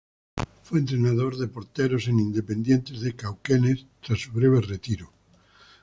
Fue 0.63 0.79
entrenador 0.79 1.37
de 1.37 1.47
porteros 1.47 2.07
en 2.07 2.19
Independiente 2.19 2.93
de 2.93 3.15
Cauquenes, 3.15 3.85
tras 4.01 4.19
su 4.19 4.31
breve 4.31 4.59
retiro. 4.59 5.11